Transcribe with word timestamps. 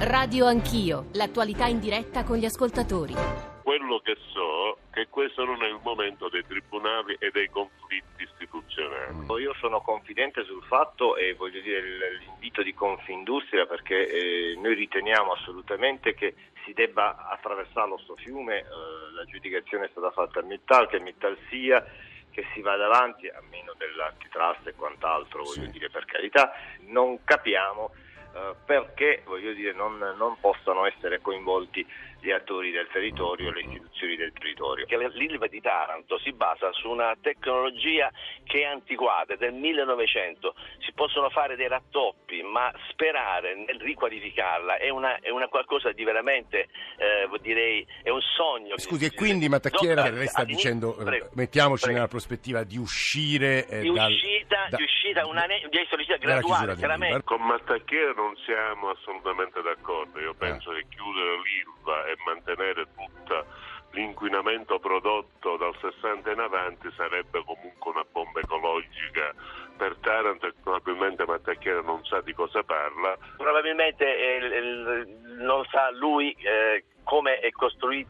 Radio 0.00 0.46
Anch'io, 0.46 1.06
l'attualità 1.14 1.66
in 1.66 1.80
diretta 1.80 2.22
con 2.22 2.36
gli 2.36 2.44
ascoltatori. 2.44 3.14
Quello 3.64 3.98
che 3.98 4.16
so 4.32 4.78
è 4.90 4.94
che 4.94 5.08
questo 5.10 5.44
non 5.44 5.60
è 5.64 5.66
il 5.66 5.80
momento 5.82 6.28
dei 6.28 6.46
tribunali 6.46 7.16
e 7.18 7.32
dei 7.32 7.48
conflitti 7.48 8.22
istituzionali. 8.22 9.26
Io 9.42 9.54
sono 9.58 9.80
confidente 9.80 10.44
sul 10.44 10.62
fatto 10.62 11.16
e 11.16 11.34
voglio 11.34 11.60
dire 11.60 11.82
l'invito 12.20 12.62
di 12.62 12.74
Confindustria 12.74 13.66
perché 13.66 14.08
eh, 14.08 14.56
noi 14.60 14.74
riteniamo 14.74 15.32
assolutamente 15.32 16.14
che 16.14 16.34
si 16.64 16.72
debba 16.72 17.28
attraversare 17.28 17.98
sto 18.04 18.14
fiume, 18.14 18.58
eh, 18.58 18.64
l'aggiudicazione 19.16 19.86
è 19.86 19.90
stata 19.90 20.12
fatta 20.12 20.38
a 20.38 20.44
Mittal, 20.44 20.86
che 20.86 21.00
Mittal 21.00 21.36
sia 21.50 21.84
che 22.30 22.46
si 22.54 22.60
vada 22.60 22.84
avanti 22.84 23.26
a 23.26 23.42
meno 23.50 23.74
dell'antitrust 23.76 24.64
e 24.68 24.74
quant'altro, 24.74 25.42
voglio 25.42 25.64
sì. 25.64 25.70
dire 25.72 25.90
per 25.90 26.04
carità, 26.04 26.52
non 26.86 27.24
capiamo 27.24 27.90
perché 28.64 29.22
voglio 29.24 29.52
dire, 29.52 29.72
non, 29.72 29.98
non, 30.16 30.36
possano 30.40 30.86
essere 30.86 31.20
coinvolti 31.20 31.86
gli 32.20 32.30
attori 32.30 32.70
del 32.70 32.88
territorio, 32.92 33.52
le 33.52 33.60
istituzioni 33.60 34.16
del 34.16 34.32
territorio. 34.32 34.86
L'ILVA 34.88 35.46
di 35.46 35.60
Taranto 35.60 36.18
si 36.18 36.32
basa 36.32 36.72
su 36.72 36.88
una 36.88 37.16
tecnologia 37.20 38.10
che 38.44 38.62
è 38.62 38.64
antiquata, 38.64 39.36
del 39.36 39.52
1900, 39.52 40.54
si 40.84 40.92
possono 40.92 41.30
fare 41.30 41.56
dei 41.56 41.68
rattoppi, 41.68 42.42
ma 42.42 42.72
sperare 42.90 43.54
nel 43.54 43.80
riqualificarla 43.80 44.76
è 44.76 44.88
una, 44.88 45.18
è 45.20 45.30
una 45.30 45.48
qualcosa 45.48 45.92
di 45.92 46.02
veramente, 46.04 46.68
eh, 46.96 47.28
direi, 47.40 47.86
è 48.02 48.10
un 48.10 48.20
sogno. 48.20 48.76
Scusi, 48.78 49.06
e 49.06 49.14
quindi 49.14 49.48
Matacchiera, 49.48 50.10
lei 50.10 50.26
sta 50.26 50.44
dicendo, 50.44 50.98
eh, 50.98 51.04
prego, 51.04 51.28
mettiamoci 51.34 51.82
prego. 51.82 51.98
nella 51.98 52.08
prospettiva 52.08 52.64
di 52.64 52.76
uscire 52.78 53.66
eh, 53.68 53.80
di 53.80 53.92
dal, 53.92 54.10
uscita, 54.10 54.66
da, 54.70 54.76
di 54.76 54.82
uscita, 54.82 55.26
una, 55.26 55.46
di 55.46 55.78
uscita 55.92 56.16
graduale, 56.16 56.74
chiaramente. 56.74 57.22
Con 57.22 57.42
Matacchiera 57.42 58.27
non 58.28 58.36
siamo 58.44 58.90
assolutamente 58.90 59.62
d'accordo, 59.62 60.20
io 60.20 60.34
penso 60.34 60.70
che 60.72 60.84
chiudere 60.90 61.40
l'ILVA 61.40 62.04
e 62.04 62.16
mantenere 62.26 62.86
tutto 62.94 63.46
l'inquinamento 63.92 64.78
prodotto 64.78 65.56
dal 65.56 65.74
60 65.80 66.30
in 66.30 66.38
avanti 66.38 66.90
sarebbe 66.94 67.42
comunque 67.42 67.90
una 67.90 68.04
bomba 68.12 68.40
ecologica 68.40 69.32
per 69.78 69.96
Taranto 70.02 70.46
e 70.46 70.52
probabilmente 70.62 71.24
Mattacchiera 71.24 71.80
non 71.80 72.04
sa 72.04 72.20
di 72.20 72.34
cosa 72.34 72.62
parla. 72.64 73.16
Probabilmente 73.38 74.04
eh, 74.04 75.16
non 75.38 75.64
sa 75.70 75.90
lui 75.92 76.36
eh, 76.40 76.84
come 77.08 77.38
è, 77.38 77.48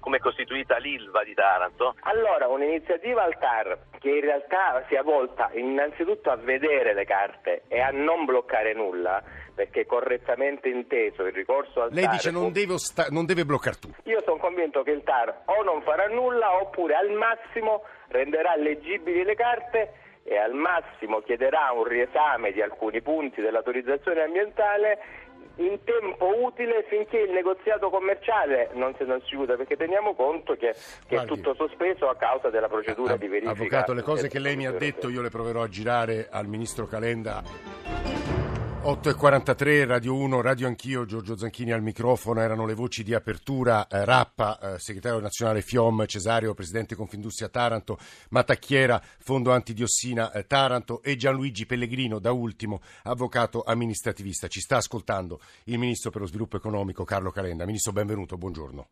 come 0.01 0.17
è, 0.17 0.21
costituita 0.21 0.77
l'ILVA 0.77 1.23
di 1.23 1.33
Taranto? 1.33 1.95
Allora, 2.01 2.49
un'iniziativa 2.49 3.23
al 3.23 3.39
TAR 3.39 3.79
che 4.01 4.09
in 4.09 4.23
realtà 4.23 4.85
sia 4.89 5.05
volta 5.05 5.51
innanzitutto 5.53 6.31
a 6.31 6.37
vedere 6.37 6.95
le 6.95 7.05
carte 7.05 7.63
e 7.69 7.81
a 7.81 7.91
non 7.91 8.25
bloccare 8.25 8.75
nulla, 8.75 9.23
perché 9.55 9.87
correttamente 9.87 10.69
inteso 10.69 11.23
il 11.23 11.33
ricorso 11.33 11.83
al 11.83 11.93
Lei 11.93 12.03
TAR... 12.03 12.11
Lei 12.11 12.17
dice 12.17 12.31
non 12.33 12.51
deve, 12.51 12.79
sta- 12.79 13.07
non 13.11 13.25
deve 13.25 13.45
bloccare 13.45 13.77
tutto. 13.79 14.03
Io 14.11 14.21
sono 14.25 14.39
convinto 14.39 14.83
che 14.83 14.91
il 14.91 15.05
TAR 15.05 15.43
o 15.45 15.63
non 15.63 15.81
farà 15.83 16.09
nulla 16.09 16.61
oppure 16.61 16.97
al 16.97 17.13
massimo 17.13 17.85
renderà 18.09 18.57
leggibili 18.57 19.23
le 19.23 19.37
carte 19.37 19.93
e 20.25 20.37
al 20.37 20.55
massimo 20.55 21.21
chiederà 21.21 21.71
un 21.73 21.85
riesame 21.85 22.51
di 22.51 22.61
alcuni 22.61 23.01
punti 23.01 23.41
dell'autorizzazione 23.41 24.23
ambientale 24.23 24.99
in 25.59 25.79
tempo 25.85 26.27
utile 26.45 26.85
finché 26.89 27.19
il 27.19 27.33
negoziato 27.33 27.91
commerciale 27.91 28.71
non 28.75 28.95
se 28.97 29.05
non 29.05 29.21
si 29.21 29.29
chiuda, 29.29 29.57
perché 29.57 29.77
teniamo 29.77 30.15
conto 30.15 30.55
che, 30.55 30.75
che 31.07 31.21
è 31.21 31.25
tutto 31.25 31.55
sospeso 31.55 32.09
a 32.09 32.17
causa 32.17 32.51
della 32.51 32.69
procedura 32.69 33.15
av- 33.15 33.21
di 33.21 33.29
verifica. 33.29 33.53
Avvocato, 33.53 33.93
le 33.93 34.03
cose 34.03 34.29
che 34.29 34.39
lei 34.39 34.57
mi 34.57 34.67
ha 34.67 34.73
detto 34.73 35.09
io 35.09 35.23
le 35.23 35.31
proverò 35.31 35.63
a 35.63 35.69
girare 35.69 36.29
al 36.31 36.47
Ministro 36.47 36.87
Calenda 36.87 38.38
8.43, 38.89 39.85
Radio 39.85 40.15
1, 40.15 40.41
Radio 40.41 40.67
Anch'io, 40.67 41.05
Giorgio 41.05 41.37
Zanchini 41.37 41.73
al 41.73 41.83
microfono, 41.83 42.41
erano 42.41 42.65
le 42.65 42.73
voci 42.73 43.03
di 43.03 43.13
apertura, 43.13 43.87
eh, 43.87 44.03
Rappa, 44.07 44.59
eh, 44.59 44.79
segretario 44.79 45.21
nazionale 45.21 45.61
FIOM, 45.61 46.07
Cesario, 46.07 46.55
presidente 46.55 46.95
Confindustria 46.95 47.51
Taranto, 47.51 47.99
Matacchiera, 48.31 48.99
Fondo 49.19 49.53
Antidiossina 49.53 50.33
eh, 50.33 50.47
Taranto 50.47 51.03
e 51.03 51.17
Gianluigi 51.17 51.67
Pellegrino, 51.67 52.19
da 52.19 52.33
ultimo, 52.33 52.81
avvocato 53.03 53.63
amministrativista. 53.63 54.49
Ci 54.49 54.61
sta 54.61 54.79
ascoltando 54.79 55.39
il 55.65 55.77
Ministro 55.77 56.11
per 56.11 56.23
lo 56.23 56.27
Sviluppo 56.27 56.57
Economico, 56.57 57.05
Carlo 57.05 57.31
Calenda. 57.31 57.67
Ministro, 57.67 57.93
benvenuto, 57.93 58.39
buongiorno. 58.39 58.89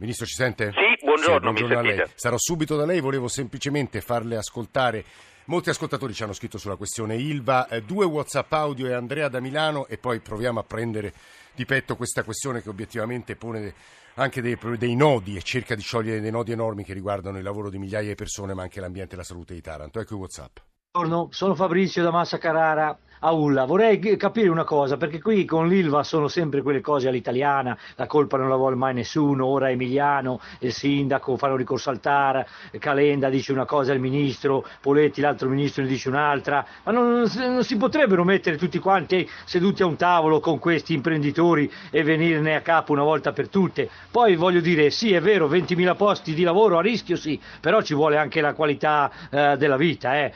Ministro, 0.00 0.24
ci 0.24 0.34
sente? 0.34 0.72
Sì, 0.72 1.04
buongiorno, 1.04 1.54
sì, 1.54 1.62
buongiorno 1.62 1.78
a 1.78 1.82
lei. 1.82 2.10
Sarò 2.14 2.36
subito 2.38 2.74
da 2.74 2.86
lei, 2.86 3.00
volevo 3.00 3.28
semplicemente 3.28 4.00
farle 4.00 4.36
ascoltare 4.36 5.04
Molti 5.50 5.70
ascoltatori 5.70 6.14
ci 6.14 6.22
hanno 6.22 6.32
scritto 6.32 6.58
sulla 6.58 6.76
questione 6.76 7.16
Ilva, 7.16 7.66
eh, 7.66 7.82
due 7.82 8.04
WhatsApp 8.04 8.52
audio 8.52 8.86
e 8.86 8.92
Andrea 8.92 9.28
da 9.28 9.40
Milano 9.40 9.88
e 9.88 9.98
poi 9.98 10.20
proviamo 10.20 10.60
a 10.60 10.62
prendere 10.62 11.12
di 11.56 11.64
petto 11.64 11.96
questa 11.96 12.22
questione 12.22 12.62
che 12.62 12.68
obiettivamente 12.68 13.34
pone 13.34 13.74
anche 14.14 14.42
dei, 14.42 14.56
dei, 14.78 14.94
nodi 14.94 15.36
e 15.36 15.42
cerca 15.42 15.74
di 15.74 15.82
sciogliere 15.82 16.20
dei 16.20 16.30
nodi 16.30 16.52
enormi 16.52 16.84
che 16.84 16.92
riguardano 16.92 17.38
il 17.38 17.42
lavoro 17.42 17.68
di 17.68 17.78
migliaia 17.78 18.10
di 18.10 18.14
persone 18.14 18.54
ma 18.54 18.62
anche 18.62 18.78
l'ambiente 18.78 19.14
e 19.14 19.16
la 19.16 19.24
salute 19.24 19.54
di 19.54 19.60
Taranto. 19.60 19.98
Ecco 19.98 20.14
i 20.14 20.18
WhatsApp. 20.18 20.58
Buongiorno, 20.92 21.28
sono 21.32 21.56
Fabrizio 21.56 22.04
da 22.04 22.12
Massa 22.12 22.38
Carrara 22.38 22.96
a 23.20 23.32
Ulla. 23.32 23.64
Vorrei 23.64 24.16
capire 24.16 24.48
una 24.48 24.64
cosa, 24.64 24.96
perché 24.96 25.20
qui 25.20 25.44
con 25.44 25.68
l'Ilva 25.68 26.02
sono 26.02 26.28
sempre 26.28 26.62
quelle 26.62 26.80
cose 26.80 27.08
all'italiana, 27.08 27.76
la 27.96 28.06
colpa 28.06 28.36
non 28.36 28.48
la 28.48 28.56
vuole 28.56 28.76
mai 28.76 28.94
nessuno, 28.94 29.46
ora 29.46 29.70
Emiliano, 29.70 30.40
il 30.60 30.72
sindaco, 30.72 31.36
fanno 31.36 31.56
ricorso 31.56 31.90
al 31.90 32.00
TAR, 32.00 32.46
Calenda 32.78 33.28
dice 33.28 33.52
una 33.52 33.64
cosa 33.64 33.92
al 33.92 34.00
ministro, 34.00 34.66
Poletti 34.80 35.20
l'altro 35.20 35.48
ministro 35.48 35.82
ne 35.82 35.88
dice 35.88 36.08
un'altra, 36.08 36.64
ma 36.84 36.92
non, 36.92 37.30
non 37.36 37.64
si 37.64 37.76
potrebbero 37.76 38.24
mettere 38.24 38.56
tutti 38.56 38.78
quanti 38.78 39.28
seduti 39.44 39.82
a 39.82 39.86
un 39.86 39.96
tavolo 39.96 40.40
con 40.40 40.58
questi 40.58 40.94
imprenditori 40.94 41.70
e 41.90 42.02
venirne 42.02 42.54
a 42.54 42.60
capo 42.60 42.92
una 42.92 43.02
volta 43.02 43.32
per 43.32 43.48
tutte. 43.48 43.88
Poi 44.10 44.36
voglio 44.36 44.60
dire, 44.60 44.90
sì 44.90 45.12
è 45.12 45.20
vero, 45.20 45.48
20.000 45.48 45.96
posti 45.96 46.34
di 46.34 46.42
lavoro 46.42 46.78
a 46.78 46.82
rischio 46.82 47.16
sì, 47.16 47.40
però 47.60 47.82
ci 47.82 47.94
vuole 47.94 48.16
anche 48.16 48.40
la 48.40 48.54
qualità 48.54 49.10
eh, 49.30 49.56
della 49.56 49.76
vita. 49.76 50.16
Eh. 50.18 50.32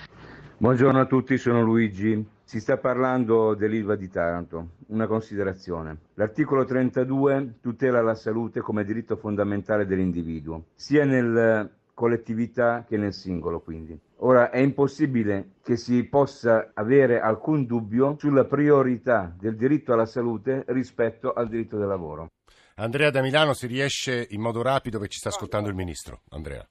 Buongiorno 0.56 1.00
a 1.00 1.06
tutti, 1.06 1.36
sono 1.36 1.62
Luigi. 1.62 2.33
Si 2.44 2.60
sta 2.60 2.76
parlando 2.76 3.54
dell'Ilva 3.54 3.96
di 3.96 4.08
Taranto. 4.08 4.72
Una 4.88 5.06
considerazione. 5.06 5.96
L'articolo 6.14 6.64
32 6.64 7.54
tutela 7.60 8.02
la 8.02 8.14
salute 8.14 8.60
come 8.60 8.84
diritto 8.84 9.16
fondamentale 9.16 9.86
dell'individuo, 9.86 10.66
sia 10.74 11.04
nella 11.04 11.68
collettività 11.94 12.84
che 12.86 12.96
nel 12.96 13.14
singolo 13.14 13.60
quindi. 13.60 13.98
Ora 14.18 14.50
è 14.50 14.58
impossibile 14.58 15.52
che 15.62 15.76
si 15.76 16.04
possa 16.04 16.70
avere 16.74 17.20
alcun 17.20 17.64
dubbio 17.64 18.16
sulla 18.18 18.44
priorità 18.44 19.34
del 19.38 19.56
diritto 19.56 19.92
alla 19.92 20.06
salute 20.06 20.64
rispetto 20.68 21.32
al 21.32 21.48
diritto 21.48 21.78
del 21.78 21.88
lavoro. 21.88 22.28
Andrea 22.76 23.10
da 23.10 23.22
Milano, 23.22 23.54
si 23.54 23.66
riesce 23.66 24.26
in 24.30 24.40
modo 24.40 24.60
rapido 24.60 24.98
che 24.98 25.08
ci 25.08 25.18
sta 25.18 25.28
ascoltando 25.28 25.68
il 25.68 25.74
Ministro. 25.74 26.22
Andrea. 26.30 26.66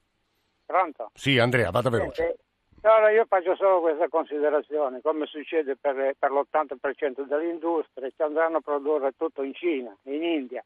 Pronto? 0.65 1.09
Sì, 1.13 1.39
Andrea, 1.39 1.69
vada 1.71 1.89
veloce. 1.89 2.35
Allora 2.85 3.11
io 3.11 3.25
faccio 3.25 3.55
solo 3.55 3.79
questa 3.79 4.09
considerazione, 4.09 4.99
come 5.01 5.25
succede 5.25 5.77
per, 5.79 6.15
per 6.19 6.31
l'80% 6.31 7.25
delle 7.25 7.49
industrie, 7.49 8.11
che 8.13 8.23
andranno 8.23 8.57
a 8.57 8.61
produrre 8.61 9.13
tutto 9.17 9.41
in 9.41 9.53
Cina, 9.53 9.95
in 10.03 10.21
India. 10.21 10.61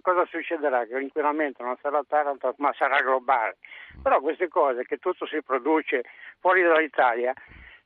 Cosa 0.00 0.24
succederà? 0.26 0.84
Che 0.84 0.96
l'inquinamento 0.96 1.64
non 1.64 1.76
sarà 1.82 2.00
Taranto, 2.06 2.54
ma 2.58 2.72
sarà 2.78 3.00
globale. 3.00 3.56
Però 4.00 4.20
queste 4.20 4.46
cose, 4.46 4.84
che 4.84 4.98
tutto 4.98 5.26
si 5.26 5.42
produce 5.42 6.04
fuori 6.38 6.62
dall'Italia, 6.62 7.32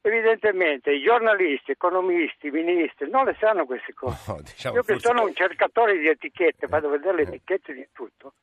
evidentemente 0.03 0.93
i 0.93 1.03
giornalisti, 1.03 1.71
economisti, 1.71 2.51
ministri 2.51 3.09
non 3.09 3.25
le 3.25 3.37
sanno 3.41 3.65
queste 3.65 3.95
cose. 3.95 4.33
No, 4.33 4.41
diciamo 4.43 4.75
Io 4.75 4.83
che 4.83 4.93
forse... 4.95 5.09
sono 5.09 5.23
un 5.23 5.35
cercatore 5.35 5.97
di 5.97 6.09
etichette, 6.09 6.67
vado 6.67 6.89
a 6.89 6.91
vedere 6.91 7.17
le 7.17 7.23
etichette 7.23 7.73
di 7.73 7.89
tutto. 7.93 8.35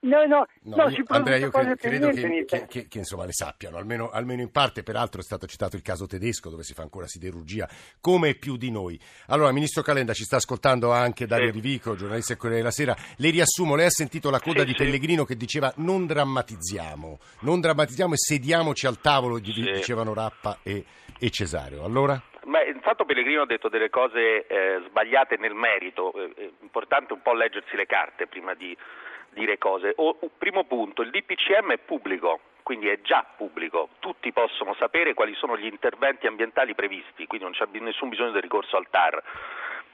No, 0.00 0.24
no, 0.26 0.46
no, 0.62 0.76
no 0.76 0.88
io, 0.90 1.02
Andrea, 1.08 1.38
io 1.38 1.50
credo, 1.50 1.74
credo 1.74 2.10
che, 2.10 2.44
che, 2.44 2.66
che, 2.68 2.86
che, 2.86 2.98
insomma, 2.98 3.24
le 3.24 3.32
sappiano, 3.32 3.78
almeno, 3.78 4.10
almeno, 4.10 4.42
in 4.42 4.52
parte, 4.52 4.84
peraltro 4.84 5.20
è 5.20 5.24
stato 5.24 5.46
citato 5.46 5.74
il 5.74 5.82
caso 5.82 6.06
tedesco 6.06 6.50
dove 6.50 6.62
si 6.62 6.72
fa 6.72 6.82
ancora 6.82 7.08
siderurgia, 7.08 7.68
come 8.00 8.36
più 8.36 8.56
di 8.56 8.70
noi. 8.70 8.98
Allora, 9.26 9.50
Ministro 9.50 9.82
Calenda, 9.82 10.12
ci 10.12 10.22
sta 10.22 10.36
ascoltando 10.36 10.92
anche 10.92 11.26
Dario 11.26 11.48
sì. 11.48 11.54
Di 11.54 11.60
Vico, 11.60 11.96
giornalista 11.96 12.32
del 12.32 12.40
Corriere 12.40 12.62
della 12.62 12.72
Sera. 12.72 12.94
Le 13.16 13.30
riassumo, 13.30 13.74
lei 13.74 13.86
ha 13.86 13.90
sentito 13.90 14.30
la 14.30 14.38
coda 14.38 14.60
sì, 14.60 14.66
di 14.66 14.70
sì. 14.70 14.84
Pellegrino 14.84 15.24
che 15.24 15.34
diceva 15.34 15.72
non 15.78 16.06
drammatizziamo, 16.06 17.18
non 17.40 17.60
drammatizziamo 17.60 18.12
e 18.12 18.18
sediamoci 18.18 18.86
al 18.86 19.00
tavolo, 19.00 19.40
dicevano 19.40 20.14
Rappa 20.14 20.58
e, 20.62 20.84
e 21.18 21.30
Cesario. 21.30 21.82
Allora? 21.82 22.22
Beh, 22.44 22.70
intanto 22.72 23.04
Pellegrino 23.04 23.42
ha 23.42 23.46
detto 23.46 23.68
delle 23.68 23.90
cose 23.90 24.46
eh, 24.46 24.80
sbagliate 24.88 25.36
nel 25.38 25.54
merito, 25.54 26.14
è 26.14 26.30
eh, 26.36 26.52
importante 26.62 27.12
un 27.12 27.20
po' 27.20 27.34
leggersi 27.34 27.74
le 27.74 27.86
carte 27.86 28.28
prima 28.28 28.54
di 28.54 28.76
dire 29.38 29.58
cose. 29.58 29.92
O, 29.96 30.18
primo 30.36 30.64
punto, 30.64 31.02
il 31.02 31.10
DPCM 31.10 31.72
è 31.72 31.78
pubblico, 31.78 32.40
quindi 32.62 32.88
è 32.88 33.00
già 33.00 33.24
pubblico, 33.36 33.90
tutti 33.98 34.32
possono 34.32 34.74
sapere 34.74 35.14
quali 35.14 35.34
sono 35.34 35.56
gli 35.56 35.66
interventi 35.66 36.26
ambientali 36.26 36.74
previsti, 36.74 37.26
quindi 37.26 37.46
non 37.46 37.54
c'è 37.54 37.66
nessun 37.80 38.08
bisogno 38.08 38.32
del 38.32 38.42
ricorso 38.42 38.76
al 38.76 38.88
TAR 38.90 39.22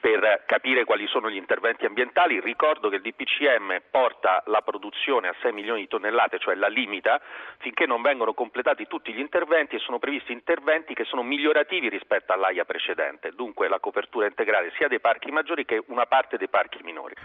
per 0.05 0.43
capire 0.45 0.83
quali 0.83 1.07
sono 1.07 1.31
gli 1.31 1.35
interventi 1.35 1.85
ambientali. 1.85 2.39
Ricordo 2.39 2.89
che 2.89 2.97
il 2.97 3.01
DPCM 3.01 3.81
porta 3.89 4.43
la 4.45 4.61
produzione 4.61 5.29
a 5.29 5.35
6 5.41 5.51
milioni 5.51 5.81
di 5.81 5.87
tonnellate, 5.87 6.37
cioè 6.37 6.53
la 6.53 6.67
limita, 6.67 7.19
finché 7.57 7.87
non 7.87 8.03
vengono 8.03 8.35
completati 8.35 8.85
tutti 8.85 9.11
gli 9.11 9.19
interventi 9.19 9.77
e 9.77 9.79
sono 9.79 9.97
previsti 9.97 10.31
interventi 10.31 10.93
che 10.93 11.05
sono 11.05 11.23
migliorativi 11.23 11.89
rispetto 11.89 12.33
all'AIA 12.33 12.65
precedente, 12.65 13.31
dunque 13.31 13.67
la 13.67 13.79
copertura 13.79 14.27
integrale 14.27 14.71
sia 14.75 14.87
dei 14.87 14.99
parchi 14.99 15.31
maggiori 15.31 15.65
che 15.65 15.81
una 15.87 16.05
parte 16.05 16.37
dei 16.37 16.49
parchi 16.49 16.83
minori. 16.83 17.15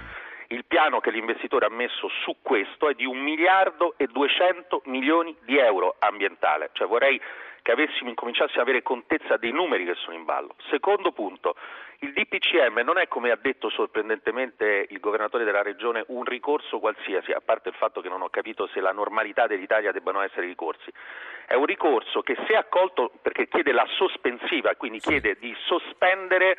Il 0.52 0.64
piano 0.64 0.98
che 0.98 1.12
l'investitore 1.12 1.66
ha 1.66 1.70
messo 1.70 2.08
su 2.24 2.38
questo 2.42 2.88
è 2.88 2.94
di 2.94 3.04
un 3.04 3.18
miliardo 3.18 3.94
e 3.96 4.08
200 4.08 4.82
milioni 4.86 5.36
di 5.42 5.56
euro 5.56 5.94
ambientale, 6.00 6.70
cioè 6.72 6.88
vorrei 6.88 7.20
che 7.62 7.70
avessimo 7.70 8.08
incominciato 8.08 8.58
a 8.58 8.62
avere 8.62 8.82
contezza 8.82 9.36
dei 9.36 9.52
numeri 9.52 9.84
che 9.84 9.94
sono 9.94 10.16
in 10.16 10.24
ballo. 10.24 10.56
Secondo 10.68 11.12
punto, 11.12 11.54
il 12.00 12.12
DPCM 12.12 12.80
non 12.80 12.98
è, 12.98 13.06
come 13.06 13.30
ha 13.30 13.38
detto 13.40 13.68
sorprendentemente 13.68 14.86
il 14.88 14.98
governatore 14.98 15.44
della 15.44 15.62
regione, 15.62 16.02
un 16.08 16.24
ricorso 16.24 16.80
qualsiasi, 16.80 17.30
a 17.30 17.40
parte 17.40 17.68
il 17.68 17.76
fatto 17.76 18.00
che 18.00 18.08
non 18.08 18.22
ho 18.22 18.28
capito 18.28 18.66
se 18.72 18.80
la 18.80 18.90
normalità 18.90 19.46
dell'Italia 19.46 19.92
debbano 19.92 20.20
essere 20.20 20.46
ricorsi. 20.46 20.90
È 21.50 21.56
un 21.56 21.66
ricorso 21.66 22.20
che 22.20 22.36
se 22.46 22.54
accolto, 22.54 23.10
perché 23.20 23.48
chiede 23.48 23.72
la 23.72 23.84
sospensiva, 23.98 24.76
quindi 24.76 25.00
chiede 25.00 25.36
di 25.40 25.52
sospendere 25.66 26.56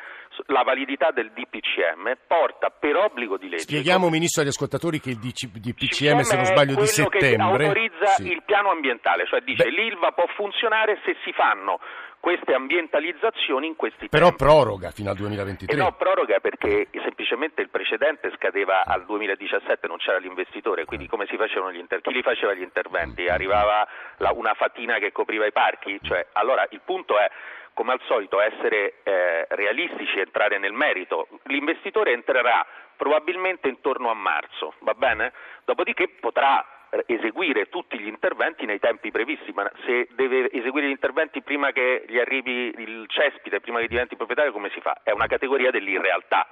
la 0.48 0.62
validità 0.64 1.10
del 1.12 1.32
DPCM, 1.32 2.12
porta 2.26 2.68
per 2.68 2.96
obbligo 2.96 3.38
di 3.38 3.48
legge. 3.48 3.62
Spieghiamo. 3.62 4.10
Ministro, 4.10 4.42
agli 4.42 4.48
ascoltatori 4.48 5.00
che 5.00 5.08
il 5.08 5.16
DPCM, 5.16 6.20
se 6.20 6.36
non 6.36 6.44
sbaglio, 6.44 6.74
di 6.74 6.86
settembre. 6.86 7.18
Che 7.20 7.40
autorizza 7.40 8.06
sì. 8.20 8.30
il 8.32 8.42
piano 8.44 8.68
ambientale, 8.68 9.24
cioè 9.24 9.40
dice 9.40 9.64
Beh. 9.64 9.70
l'ILVA 9.70 10.12
può 10.12 10.26
funzionare 10.36 11.00
se 11.06 11.16
si 11.24 11.32
fanno 11.32 11.80
queste 12.22 12.54
ambientalizzazioni 12.54 13.66
in 13.66 13.74
questi 13.74 14.08
Però 14.08 14.28
tempi. 14.28 14.44
Però 14.44 14.52
proroga 14.52 14.92
fino 14.92 15.10
al 15.10 15.16
2023. 15.16 15.74
Eh 15.74 15.76
no, 15.76 15.90
proroga 15.94 16.38
perché 16.38 16.86
semplicemente 17.02 17.62
il 17.62 17.68
precedente 17.68 18.30
scadeva 18.36 18.84
al 18.84 19.04
2017, 19.06 19.88
non 19.88 19.96
c'era 19.96 20.18
l'investitore, 20.18 20.84
quindi 20.84 21.08
come 21.08 21.26
si 21.26 21.36
facevano 21.36 21.72
gli 21.72 21.80
interventi? 21.80 22.10
Chi 22.10 22.14
li 22.14 22.22
faceva 22.22 22.54
gli 22.54 22.62
interventi? 22.62 23.26
Arrivava 23.26 23.84
la, 24.18 24.30
una 24.30 24.54
fatina 24.54 24.98
che 24.98 25.10
copriva 25.10 25.46
i 25.46 25.50
parchi? 25.50 25.98
Cioè, 26.00 26.28
allora 26.34 26.64
il 26.70 26.80
punto 26.84 27.18
è 27.18 27.28
come 27.72 27.90
al 27.90 28.00
solito 28.06 28.40
essere 28.40 29.00
eh, 29.02 29.46
realistici 29.48 30.18
e 30.18 30.20
entrare 30.20 30.58
nel 30.58 30.72
merito. 30.72 31.26
L'investitore 31.46 32.12
entrerà 32.12 32.64
probabilmente 32.96 33.66
intorno 33.66 34.10
a 34.10 34.14
marzo, 34.14 34.74
va 34.82 34.94
bene? 34.94 35.32
Dopodiché 35.64 36.08
potrà 36.20 36.64
eseguire 37.06 37.68
tutti 37.68 37.98
gli 37.98 38.06
interventi 38.06 38.66
nei 38.66 38.78
tempi 38.78 39.10
previsti, 39.10 39.52
ma 39.52 39.70
se 39.84 40.08
deve 40.12 40.50
eseguire 40.52 40.88
gli 40.88 40.90
interventi 40.90 41.42
prima 41.42 41.72
che 41.72 42.04
gli 42.06 42.18
arrivi 42.18 42.74
il 42.76 43.06
cespite, 43.08 43.60
prima 43.60 43.80
che 43.80 43.88
diventi 43.88 44.16
proprietario, 44.16 44.52
come 44.52 44.70
si 44.70 44.80
fa? 44.80 45.00
È 45.02 45.10
una 45.10 45.26
categoria 45.26 45.70
dell'irrealtà. 45.70 46.46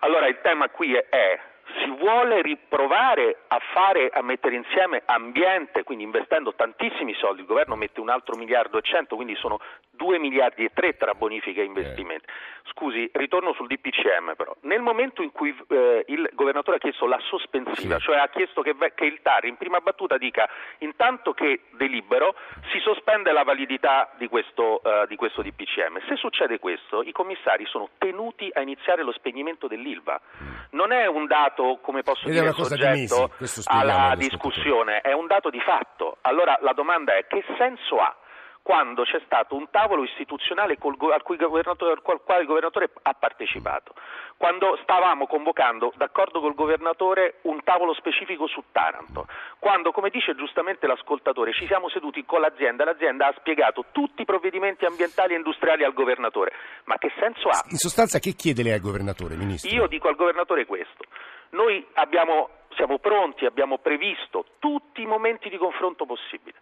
Allora 0.00 0.26
il 0.26 0.38
tema 0.42 0.68
qui 0.68 0.94
è, 0.94 1.06
è 1.08 1.40
si 1.80 1.90
vuole 1.90 2.42
riprovare 2.42 3.44
a, 3.48 3.58
fare, 3.72 4.10
a 4.12 4.22
mettere 4.22 4.56
insieme 4.56 5.02
ambiente, 5.04 5.84
quindi 5.84 6.04
investendo 6.04 6.54
tantissimi 6.54 7.14
soldi, 7.14 7.40
il 7.40 7.46
governo 7.46 7.76
mette 7.76 8.00
un 8.00 8.08
altro 8.08 8.36
miliardo 8.36 8.78
e 8.78 8.82
cento, 8.82 9.16
quindi 9.16 9.34
sono 9.36 9.60
2 9.90 10.18
miliardi 10.18 10.64
e 10.64 10.70
3 10.74 10.96
tra 10.96 11.14
bonifiche 11.14 11.60
e 11.60 11.64
investimenti. 11.64 12.26
Scusi, 12.64 13.10
ritorno 13.12 13.52
sul 13.54 13.66
DPCM 13.66 14.34
però. 14.36 14.54
Nel 14.62 14.80
momento 14.80 15.22
in 15.22 15.32
cui 15.32 15.54
eh, 15.68 16.04
il 16.08 16.30
governatore 16.32 16.76
ha 16.76 16.80
chiesto 16.80 17.06
la 17.06 17.18
sospensiva, 17.20 17.98
sì. 17.98 18.04
cioè 18.04 18.18
ha 18.18 18.28
chiesto 18.28 18.62
che, 18.62 18.74
che, 18.94 19.04
il 19.04 19.20
TAR 19.22 19.44
in 19.44 19.56
prima 19.56 19.80
battuta 19.80 20.16
dica 20.16 20.48
intanto 20.78 21.32
che 21.32 21.62
delibero 21.72 22.34
si 22.70 22.78
sospende 22.78 23.32
la 23.32 23.42
validità 23.42 24.12
di 24.16 24.28
questo, 24.28 24.80
uh, 24.82 25.06
di 25.06 25.16
questo 25.16 25.42
DPCM. 25.42 26.06
Se 26.06 26.16
succede 26.16 26.58
questo, 26.58 27.02
i 27.02 27.12
commissari 27.12 27.66
sono 27.66 27.90
tenuti 27.98 28.48
a 28.52 28.60
iniziare 28.60 29.02
lo 29.02 29.12
spegnimento 29.12 29.66
dell'ILVA. 29.66 30.20
Mm. 30.42 30.48
Non 30.70 30.92
è 30.92 31.06
un 31.06 31.26
dato, 31.26 31.78
come 31.82 32.02
posso 32.02 32.26
Ed 32.28 32.32
dire, 32.32 32.52
soggetto 32.52 33.30
alla 33.64 34.14
discussione, 34.16 35.00
è 35.00 35.12
un 35.12 35.26
dato 35.26 35.50
di 35.50 35.60
fatto. 35.60 36.18
Allora 36.22 36.58
la 36.62 36.72
domanda 36.72 37.16
è 37.16 37.26
che 37.26 37.44
senso 37.56 37.98
ha 37.98 38.16
quando 38.62 39.02
c'è 39.02 39.20
stato 39.24 39.56
un 39.56 39.68
tavolo 39.70 40.04
istituzionale 40.04 40.78
al, 40.80 41.22
cui 41.22 41.36
al 41.38 42.22
quale 42.22 42.42
il 42.42 42.46
governatore 42.46 42.90
ha 43.02 43.12
partecipato, 43.12 43.92
quando 44.36 44.78
stavamo 44.82 45.26
convocando, 45.26 45.92
d'accordo 45.96 46.40
col 46.40 46.54
governatore, 46.54 47.38
un 47.42 47.62
tavolo 47.64 47.92
specifico 47.94 48.46
su 48.46 48.62
Taranto, 48.70 49.26
quando, 49.58 49.90
come 49.90 50.10
dice 50.10 50.34
giustamente 50.34 50.86
l'ascoltatore, 50.86 51.52
ci 51.52 51.66
siamo 51.66 51.88
seduti 51.88 52.24
con 52.24 52.40
l'azienda, 52.40 52.84
l'azienda 52.84 53.26
ha 53.26 53.34
spiegato 53.36 53.86
tutti 53.90 54.22
i 54.22 54.24
provvedimenti 54.24 54.84
ambientali 54.84 55.34
e 55.34 55.36
industriali 55.36 55.82
al 55.82 55.92
governatore, 55.92 56.52
ma 56.84 56.96
che 56.98 57.12
senso 57.18 57.48
ha? 57.48 57.62
In 57.68 57.78
sostanza 57.78 58.20
che 58.20 58.32
chiede 58.34 58.62
lei 58.62 58.72
al 58.72 58.80
governatore, 58.80 59.34
Ministro? 59.34 59.70
Io 59.70 59.88
dico 59.88 60.06
al 60.08 60.14
governatore 60.14 60.66
questo, 60.66 61.04
noi 61.50 61.84
abbiamo, 61.94 62.48
siamo 62.76 62.98
pronti, 62.98 63.44
abbiamo 63.44 63.78
previsto 63.78 64.44
tutti 64.60 65.02
i 65.02 65.06
momenti 65.06 65.48
di 65.48 65.56
confronto 65.56 66.06
possibili. 66.06 66.54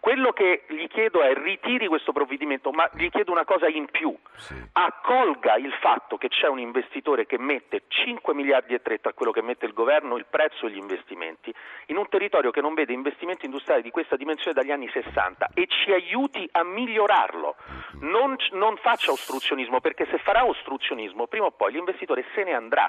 Quello 0.00 0.32
che 0.32 0.62
gli 0.68 0.86
chiedo 0.86 1.22
è 1.22 1.34
ritiri 1.34 1.88
questo 1.88 2.12
provvedimento, 2.12 2.70
ma 2.70 2.88
gli 2.94 3.10
chiedo 3.10 3.32
una 3.32 3.44
cosa 3.44 3.66
in 3.66 3.86
più. 3.86 4.16
Sì. 4.36 4.54
Accolga 4.72 5.56
il 5.56 5.72
fatto 5.80 6.16
che 6.16 6.28
c'è 6.28 6.46
un 6.46 6.60
investitore 6.60 7.26
che 7.26 7.36
mette 7.36 7.82
5 7.88 8.32
miliardi 8.32 8.74
e 8.74 8.80
3 8.80 9.00
tra 9.00 9.12
quello 9.12 9.32
che 9.32 9.42
mette 9.42 9.66
il 9.66 9.72
governo, 9.72 10.16
il 10.16 10.26
prezzo 10.30 10.66
e 10.66 10.70
gli 10.70 10.76
investimenti, 10.76 11.52
in 11.86 11.96
un 11.96 12.08
territorio 12.08 12.52
che 12.52 12.60
non 12.60 12.74
vede 12.74 12.92
investimenti 12.92 13.46
industriali 13.46 13.82
di 13.82 13.90
questa 13.90 14.14
dimensione 14.14 14.54
dagli 14.54 14.70
anni 14.70 14.88
60 14.88 15.50
e 15.52 15.66
ci 15.66 15.92
aiuti 15.92 16.48
a 16.52 16.62
migliorarlo. 16.62 17.56
Non, 18.00 18.36
non 18.52 18.76
faccia 18.76 19.10
ostruzionismo, 19.10 19.80
perché 19.80 20.06
se 20.06 20.18
farà 20.18 20.44
ostruzionismo, 20.44 21.26
prima 21.26 21.46
o 21.46 21.50
poi 21.50 21.72
l'investitore 21.72 22.24
se 22.34 22.44
ne 22.44 22.52
andrà. 22.52 22.88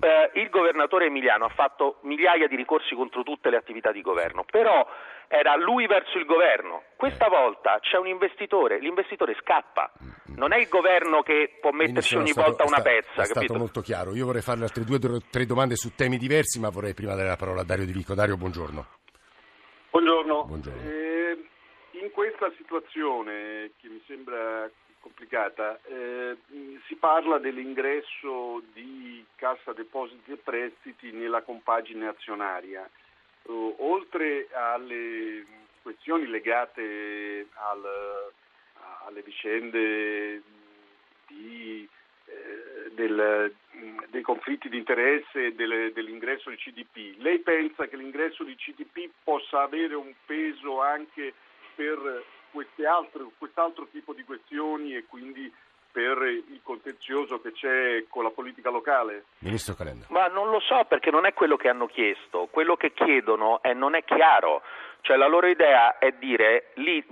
Eh, 0.00 0.30
il 0.40 0.48
governatore 0.48 1.06
Emiliano 1.06 1.44
ha 1.44 1.50
fatto 1.50 1.98
migliaia 2.02 2.48
di 2.48 2.56
ricorsi 2.56 2.94
contro 2.94 3.22
tutte 3.22 3.50
le 3.50 3.56
attività 3.56 3.92
di 3.92 4.00
governo, 4.00 4.44
però 4.50 4.86
era 5.28 5.54
lui 5.56 5.86
verso 5.86 6.16
il 6.16 6.24
governo. 6.24 6.36
Questa 6.96 7.26
eh. 7.26 7.28
volta 7.28 7.78
c'è 7.80 7.96
un 7.96 8.06
investitore, 8.06 8.78
l'investitore 8.78 9.36
scappa. 9.40 9.90
Non 10.36 10.52
è 10.52 10.58
il 10.58 10.68
governo 10.68 11.22
che 11.22 11.58
può 11.60 11.70
metterci 11.70 12.16
ogni 12.16 12.30
stato, 12.30 12.48
volta 12.48 12.64
una 12.64 12.80
pezza. 12.80 13.22
È 13.22 13.24
stato 13.24 13.40
capito? 13.40 13.58
molto 13.58 13.80
chiaro. 13.80 14.14
Io 14.14 14.26
vorrei 14.26 14.42
farle 14.42 14.64
altre 14.64 14.84
due 14.84 14.96
o 14.96 15.20
tre 15.30 15.46
domande 15.46 15.74
su 15.76 15.94
temi 15.94 16.16
diversi, 16.16 16.60
ma 16.60 16.70
vorrei 16.70 16.94
prima 16.94 17.14
dare 17.14 17.28
la 17.28 17.36
parola 17.36 17.62
a 17.62 17.64
Dario 17.64 17.86
Di 17.86 17.92
Vico. 17.92 18.14
Dario, 18.14 18.36
buongiorno. 18.36 18.86
Buongiorno. 19.90 20.44
buongiorno. 20.44 20.82
Eh, 20.82 21.48
in 22.02 22.10
questa 22.12 22.52
situazione 22.56 23.72
che 23.80 23.88
mi 23.88 24.02
sembra 24.06 24.70
complicata, 25.00 25.78
eh, 25.84 26.36
si 26.86 26.94
parla 26.96 27.38
dell'ingresso 27.38 28.62
di 28.72 29.24
Cassa 29.34 29.72
Depositi 29.72 30.32
e 30.32 30.36
Prestiti 30.36 31.10
nella 31.10 31.42
compagine 31.42 32.08
azionaria. 32.08 32.88
Uh, 33.42 33.74
oltre 33.78 34.48
alle 34.52 35.46
questioni 35.88 36.26
legate 36.26 37.46
al, 37.54 37.82
alle 39.06 39.22
vicende 39.22 40.42
di, 41.28 41.88
eh, 42.26 42.90
del, 42.90 43.54
dei 44.10 44.20
conflitti 44.20 44.68
di 44.68 44.76
interesse 44.76 45.46
e 45.46 45.54
del, 45.54 45.92
dell'ingresso 45.94 46.50
di 46.50 46.56
CDP, 46.56 47.22
lei 47.22 47.38
pensa 47.38 47.86
che 47.86 47.96
l'ingresso 47.96 48.44
di 48.44 48.54
CDP 48.54 49.10
possa 49.24 49.62
avere 49.62 49.94
un 49.94 50.12
peso 50.26 50.82
anche 50.82 51.32
per 51.74 51.96
altre, 52.86 53.26
quest'altro 53.38 53.88
tipo 53.90 54.12
di 54.12 54.24
questioni 54.24 54.94
e 54.94 55.06
quindi 55.06 55.50
per 55.90 56.22
il 56.22 56.60
contenzioso 56.62 57.40
che 57.40 57.52
c'è 57.52 58.04
con 58.08 58.22
la 58.22 58.30
politica 58.30 58.68
locale? 58.68 59.24
Ministro 59.38 59.74
Calenda. 59.74 60.06
Ma 60.10 60.26
non 60.26 60.50
lo 60.50 60.60
so 60.60 60.84
perché 60.86 61.10
non 61.10 61.24
è 61.24 61.32
quello 61.32 61.56
che 61.56 61.68
hanno 61.68 61.86
chiesto, 61.86 62.46
quello 62.50 62.76
che 62.76 62.92
chiedono 62.92 63.62
è 63.62 63.72
non 63.72 63.94
è 63.94 64.04
chiaro, 64.04 64.62
cioè 65.00 65.16
la 65.16 65.26
loro 65.26 65.46
idea 65.46 65.98
è 65.98 66.12
dire 66.12 66.70
lì 66.74 67.04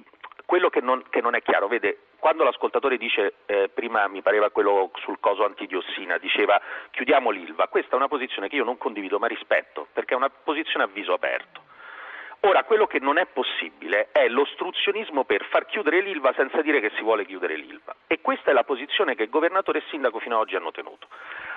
quello 0.44 0.70
che 0.70 0.80
non, 0.80 1.02
che 1.10 1.20
non 1.20 1.34
è 1.34 1.42
chiaro, 1.42 1.66
vede, 1.66 1.98
quando 2.18 2.44
l'ascoltatore 2.44 2.96
dice, 2.96 3.34
eh, 3.46 3.68
prima 3.68 4.06
mi 4.08 4.22
pareva 4.22 4.50
quello 4.50 4.90
sul 5.00 5.18
coso 5.20 5.44
antidiossina, 5.44 6.18
diceva 6.18 6.60
chiudiamo 6.90 7.30
l'ILVA, 7.30 7.68
questa 7.68 7.92
è 7.92 7.96
una 7.96 8.08
posizione 8.08 8.48
che 8.48 8.56
io 8.56 8.64
non 8.64 8.78
condivido 8.78 9.18
ma 9.18 9.26
rispetto, 9.26 9.88
perché 9.92 10.14
è 10.14 10.16
una 10.16 10.30
posizione 10.30 10.84
a 10.84 10.88
viso 10.88 11.12
aperto. 11.12 11.62
Ora, 12.40 12.64
quello 12.64 12.86
che 12.86 13.00
non 13.00 13.18
è 13.18 13.26
possibile 13.26 14.08
è 14.12 14.28
l'ostruzionismo 14.28 15.24
per 15.24 15.44
far 15.46 15.66
chiudere 15.66 16.00
l'ILVA 16.00 16.32
senza 16.34 16.62
dire 16.62 16.80
che 16.80 16.90
si 16.94 17.02
vuole 17.02 17.24
chiudere 17.24 17.56
l'ILVA. 17.56 17.94
E 18.06 18.20
questa 18.20 18.50
è 18.50 18.54
la 18.54 18.62
posizione 18.62 19.16
che 19.16 19.24
il 19.24 19.30
governatore 19.30 19.78
e 19.78 19.80
il 19.82 19.88
sindaco 19.88 20.20
fino 20.20 20.36
ad 20.36 20.42
oggi 20.42 20.54
hanno 20.54 20.70
tenuto. 20.70 21.08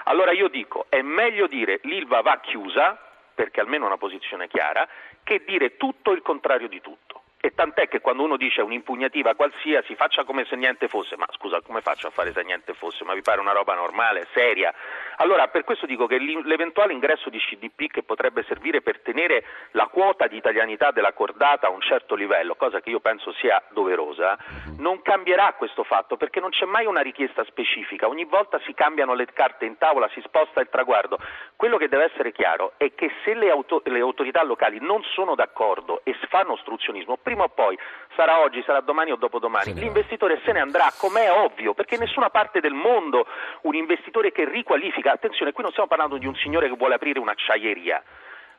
Allora 0.06 0.32
io 0.32 0.48
dico, 0.48 0.88
è 0.90 1.02
meglio 1.02 1.48
dire 1.48 1.80
l'ILVA 1.84 2.22
va 2.22 2.40
chiusa, 2.40 3.09
perché 3.40 3.62
almeno 3.62 3.86
una 3.86 3.96
posizione 3.96 4.50
chiara, 4.50 4.86
che 5.24 5.44
dire 5.46 5.78
tutto 5.78 6.12
il 6.12 6.22
contrario 6.22 6.68
di 6.68 6.82
tutto. 6.82 7.09
E 7.42 7.54
tant'è 7.56 7.88
che 7.88 8.02
quando 8.02 8.24
uno 8.24 8.36
dice 8.36 8.62
un'impugnativa 8.62 9.34
qualsiasi 9.34 9.96
faccia 9.96 10.26
come 10.26 10.44
se 10.44 10.58
niente 10.58 10.90
fosse, 10.90 11.16
ma 11.16 11.26
scusa 11.32 11.62
come 11.62 11.80
faccio 11.80 12.08
a 12.08 12.10
fare 12.10 12.34
se 12.34 12.44
niente 12.44 12.74
fosse? 12.74 13.06
Ma 13.06 13.14
vi 13.14 13.22
pare 13.22 13.40
una 13.40 13.54
roba 13.54 13.76
normale, 13.76 14.28
seria? 14.34 14.74
Allora 15.18 15.48
per 15.48 15.64
questo 15.64 15.86
dico 15.86 16.06
che 16.06 16.18
l'eventuale 16.18 16.92
ingresso 16.92 17.30
di 17.30 17.40
CDP 17.40 17.88
che 17.90 18.04
potrebbe 18.04 18.44
servire 18.44 18.82
per 18.82 19.00
tenere 19.00 19.46
la 19.72 19.88
quota 19.88 20.28
di 20.28 20.36
italianità 20.36 20.92
della 20.92 21.14
cordata 21.14 21.68
a 21.68 21.70
un 21.70 21.80
certo 21.80 22.16
livello, 22.16 22.56
cosa 22.56 22.82
che 22.82 22.90
io 22.90 23.00
penso 23.00 23.32
sia 23.34 23.64
doverosa, 23.70 24.38
non 24.78 25.02
cambierà 25.02 25.54
questo 25.54 25.84
fatto 25.84 26.18
perché 26.18 26.42
non 26.42 26.50
c'è 26.50 26.66
mai 26.66 26.88
una 26.88 27.02
richiesta 27.02 27.46
specifica, 27.46 28.10
ogni 28.10 28.26
volta 28.26 28.60
si 28.66 28.74
cambiano 28.74 29.14
le 29.14 29.26
carte 29.28 29.64
in 29.64 29.78
tavola, 29.78 30.10
si 30.10 30.22
sposta 30.26 30.60
il 30.60 30.68
traguardo. 30.70 31.18
Quello 31.56 31.78
che 31.78 31.88
deve 31.88 32.12
essere 32.12 32.34
chiaro 32.34 32.74
è 32.76 32.94
che 32.96 33.10
se 33.24 33.34
le, 33.34 33.50
auto- 33.50 33.82
le 33.86 34.00
autorità 34.02 34.44
locali 34.44 34.80
non 34.82 35.02
sono 35.04 35.36
d'accordo 35.36 36.02
e 36.04 36.14
fanno 36.30 36.54
ostruzionismo, 36.54 37.18
prima 37.30 37.44
o 37.44 37.50
poi, 37.50 37.78
sarà 38.16 38.40
oggi, 38.40 38.64
sarà 38.66 38.80
domani 38.80 39.12
o 39.12 39.16
dopodomani, 39.16 39.76
l'investitore 39.76 40.42
se 40.44 40.52
ne 40.52 40.62
andrà, 40.62 40.92
com'è 40.98 41.32
ovvio, 41.32 41.76
perché 41.76 41.94
in 41.94 42.02
nessuna 42.02 42.32
parte 42.32 42.60
del 42.60 42.74
mondo 42.74 43.28
un 43.62 43.76
investitore 43.76 44.32
che 44.32 44.46
riqualifica, 44.46 45.12
attenzione, 45.12 45.52
qui 45.52 45.62
non 45.62 45.72
stiamo 45.72 45.88
parlando 45.88 46.18
di 46.18 46.26
un 46.26 46.34
signore 46.34 46.68
che 46.68 46.76
vuole 46.76 46.96
aprire 46.96 47.20
un'acciaieria, 47.20 48.02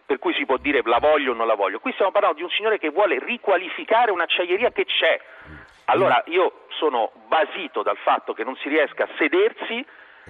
per 0.06 0.20
cui 0.20 0.34
si 0.34 0.46
può 0.46 0.56
dire 0.56 0.82
la 0.84 0.98
voglio 1.00 1.32
o 1.32 1.34
non 1.34 1.48
la 1.48 1.56
voglio, 1.56 1.80
qui 1.80 1.90
stiamo 1.94 2.12
parlando 2.12 2.36
di 2.38 2.44
un 2.44 2.50
signore 2.50 2.78
che 2.78 2.90
vuole 2.90 3.18
riqualificare 3.18 4.12
un'acciaieria 4.12 4.70
che 4.70 4.84
c'è. 4.84 5.20
Allora 5.86 6.22
io 6.26 6.66
sono 6.68 7.10
basito 7.26 7.82
dal 7.82 7.96
fatto 7.96 8.32
che 8.34 8.44
non 8.44 8.54
si 8.56 8.68
riesca 8.68 9.02
a 9.02 9.08
sedersi 9.18 9.84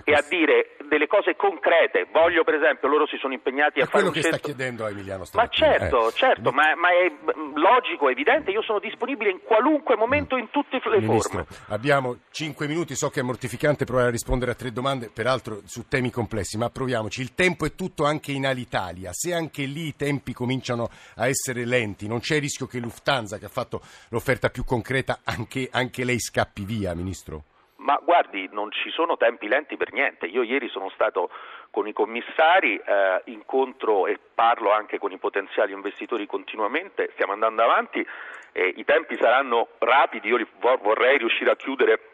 e 0.04 0.12
a 0.12 0.24
dire 0.28 0.76
delle 0.88 1.06
cose 1.06 1.36
concrete. 1.36 2.08
Voglio, 2.12 2.42
per 2.44 2.54
esempio, 2.54 2.88
loro 2.88 3.06
si 3.06 3.16
sono 3.18 3.32
impegnati 3.32 3.78
è 3.80 3.82
a 3.82 3.86
fare 3.86 4.02
quello 4.04 4.08
un 4.08 4.14
che 4.14 4.22
sta 4.22 4.38
chiedendo 4.38 4.84
a 4.84 4.90
Emiliano 4.90 5.20
Ma 5.20 5.24
stamattina. 5.26 5.66
certo, 5.78 6.08
Eh. 6.08 6.12
certo, 6.12 6.50
ma, 6.52 6.74
ma 6.74 6.88
è 6.90 7.10
mm, 7.10 7.56
logico, 7.56 8.08
evidente, 8.08 8.50
io 8.50 8.62
sono 8.62 8.78
disponibile 8.80 9.30
in 9.30 9.40
qualunque 9.42 9.96
momento 9.96 10.36
in 10.36 10.50
tutte 10.50 10.80
le 10.84 11.00
Ministro, 11.00 11.44
forme. 11.44 11.64
abbiamo 11.68 12.16
cinque 12.30 12.66
minuti, 12.66 12.94
so 12.96 13.08
che 13.10 13.20
è 13.20 13.22
mortificante 13.22 13.84
provare 13.84 14.08
a 14.08 14.10
rispondere 14.10 14.50
a 14.50 14.54
tre 14.54 14.72
domande, 14.72 15.10
peraltro 15.12 15.60
su 15.64 15.86
temi 15.86 16.10
complessi, 16.10 16.56
ma 16.58 16.70
proviamoci. 16.70 17.20
Il 17.20 17.34
tempo 17.34 17.66
è 17.66 17.74
tutto 17.74 18.04
anche 18.04 18.32
in 18.32 18.46
Alitalia. 18.46 19.10
Se 19.12 19.32
anche 19.32 19.62
lì 19.64 19.86
i 19.88 19.96
tempi 19.96 20.32
cominciano 20.32 20.88
a 21.16 21.28
essere 21.28 21.64
lenti, 21.64 22.08
non 22.08 22.20
c'è 22.20 22.36
il 22.36 22.40
rischio 22.42 22.66
che 22.66 22.78
Lufthansa, 22.80 23.38
che 23.38 23.44
ha 23.44 23.48
fatto 23.50 23.80
l'offerta 24.08 24.48
più 24.48 24.64
concreta, 24.64 25.20
anche, 25.24 25.68
anche 25.70 26.04
lei 26.04 26.18
scappi 26.18 26.64
via, 26.64 26.94
Ministro? 26.94 27.44
Ma 27.90 27.98
guardi, 28.00 28.48
non 28.52 28.70
ci 28.70 28.88
sono 28.90 29.16
tempi 29.16 29.48
lenti 29.48 29.76
per 29.76 29.92
niente. 29.92 30.26
Io 30.26 30.44
ieri 30.44 30.68
sono 30.68 30.90
stato 30.90 31.28
con 31.70 31.88
i 31.88 31.92
commissari, 31.92 32.76
eh, 32.76 33.22
incontro 33.24 34.06
e 34.06 34.16
parlo 34.32 34.70
anche 34.70 34.98
con 34.98 35.10
i 35.10 35.18
potenziali 35.18 35.72
investitori 35.72 36.24
continuamente, 36.24 37.10
stiamo 37.14 37.32
andando 37.32 37.62
avanti 37.62 38.06
e 38.52 38.74
i 38.76 38.84
tempi 38.84 39.16
saranno 39.16 39.70
rapidi. 39.78 40.28
Io 40.28 40.46
vorrei 40.60 41.18
riuscire 41.18 41.50
a 41.50 41.56
chiudere 41.56 42.09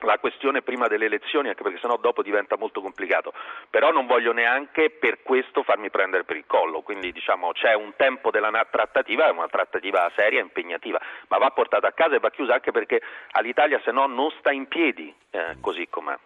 la 0.00 0.18
questione 0.18 0.62
prima 0.62 0.86
delle 0.86 1.06
elezioni, 1.06 1.48
anche 1.48 1.62
perché 1.62 1.78
sennò 1.78 1.96
dopo 1.96 2.22
diventa 2.22 2.56
molto 2.56 2.80
complicato. 2.80 3.32
Però 3.70 3.90
non 3.90 4.06
voglio 4.06 4.32
neanche 4.32 4.90
per 4.90 5.22
questo 5.22 5.62
farmi 5.62 5.90
prendere 5.90 6.24
per 6.24 6.36
il 6.36 6.44
collo. 6.46 6.82
Quindi 6.82 7.12
diciamo 7.12 7.52
c'è 7.52 7.74
un 7.74 7.94
tempo 7.96 8.30
della 8.30 8.50
trattativa, 8.70 9.26
è 9.26 9.30
una 9.30 9.48
trattativa 9.48 10.10
seria 10.14 10.38
e 10.38 10.42
impegnativa, 10.42 11.00
ma 11.28 11.38
va 11.38 11.50
portata 11.50 11.88
a 11.88 11.92
casa 11.92 12.16
e 12.16 12.20
va 12.20 12.30
chiusa 12.30 12.54
anche 12.54 12.72
perché 12.72 13.00
all'Italia 13.32 13.80
se 13.84 13.90
no 13.90 14.06
non 14.06 14.30
sta 14.38 14.52
in 14.52 14.66
piedi 14.68 15.14
eh, 15.30 15.56
così 15.60 15.88
com'è. 15.88 16.16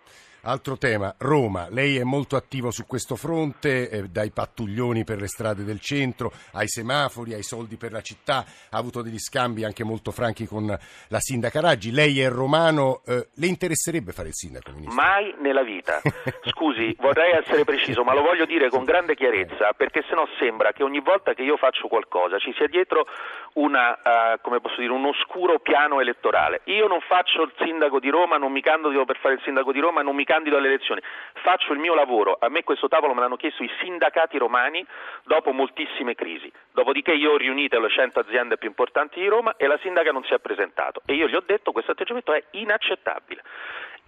Altro 0.45 0.77
tema, 0.77 1.15
Roma. 1.19 1.69
Lei 1.71 1.99
è 1.99 2.03
molto 2.03 2.35
attivo 2.35 2.73
su 2.73 2.85
questo 2.85 3.15
fronte, 3.15 3.89
eh, 3.89 4.03
dai 4.09 4.33
pattuglioni 4.33 5.05
per 5.05 5.21
le 5.21 5.29
strade 5.29 5.63
del 5.63 5.79
centro, 5.79 6.33
ai 6.55 6.67
semafori, 6.67 7.33
ai 7.33 7.45
soldi 7.45 7.77
per 7.77 7.93
la 7.93 8.01
città. 8.01 8.45
Ha 8.71 8.77
avuto 8.77 9.03
degli 9.03 9.21
scambi 9.21 9.63
anche 9.63 9.85
molto 9.85 10.11
franchi 10.11 10.45
con 10.47 10.67
la 10.67 11.19
sindaca 11.21 11.61
Raggi. 11.61 11.93
Lei 11.93 12.21
è 12.21 12.29
romano, 12.29 13.03
eh, 13.07 13.29
le 13.33 13.47
interesserebbe 13.47 14.11
fare 14.11 14.29
il 14.31 14.35
sindaco, 14.35 14.73
Ministro? 14.73 15.01
Mai 15.01 15.33
nella 15.39 15.63
vita. 15.63 16.01
Scusi, 16.47 16.93
vorrei 16.99 17.35
essere 17.35 17.63
preciso, 17.63 18.03
ma 18.03 18.13
lo 18.13 18.23
voglio 18.23 18.45
dire 18.45 18.69
con 18.69 18.83
grande 18.83 19.15
chiarezza, 19.15 19.75
perché 19.77 20.03
sennò 20.09 20.27
sembra 20.41 20.73
che 20.73 20.83
ogni 20.83 20.99
volta 20.99 21.35
che 21.35 21.43
io 21.43 21.57
faccio 21.57 21.87
qualcosa 21.87 22.39
ci 22.39 22.53
sia 22.57 22.67
dietro 22.67 23.07
una, 23.53 23.97
posso 24.61 24.81
dire, 24.81 24.91
un 24.91 25.05
oscuro 25.05 25.61
piano 25.61 26.01
elettorale. 26.01 26.63
Io 26.65 26.89
non 26.89 26.99
faccio 27.01 27.43
il 27.43 27.53
sindaco 27.59 28.01
di 28.01 28.11
Roma, 28.11 28.39
non 28.39 28.51
mi 28.51 28.61
candido 28.61 29.05
per 29.05 29.19
fare 29.19 29.35
il 29.35 29.41
sindaco 29.45 29.71
di 29.71 29.79
Roma, 29.79 30.03
non 30.03 30.17
mi 30.17 30.31
candido 30.33 30.57
alle 30.57 30.69
elezioni. 30.69 31.03
Faccio 31.43 31.75
il 31.75 31.79
mio 31.79 31.95
lavoro. 31.95 32.39
A 32.41 32.49
me 32.49 32.63
questo 32.63 32.89
tavolo 32.89 33.13
me 33.13 33.21
l'hanno 33.21 33.37
chiesto 33.37 33.63
i 33.63 33.71
sindacati 33.83 34.39
romani 34.39 34.85
dopo 35.25 35.53
moltissime 35.53 36.15
crisi. 36.15 36.51
Dopodiché 36.73 37.13
io 37.13 37.33
ho 37.33 37.37
riunito 37.37 37.79
le 37.79 37.91
100 37.91 38.21
aziende 38.21 38.57
più 38.57 38.69
importanti 38.69 39.21
di 39.21 39.27
Roma 39.27 39.57
e 39.59 39.67
la 39.67 39.79
sindaca 39.83 40.11
non 40.11 40.25
si 40.25 40.33
è 40.33 40.39
presentato. 40.39 41.03
E 41.05 41.13
io 41.13 41.29
gli 41.29 41.35
ho 41.35 41.43
detto 41.45 41.73
questo 41.73 41.91
atteggiamento 41.91 42.33
è 42.33 42.43
inaccettabile. 42.53 43.43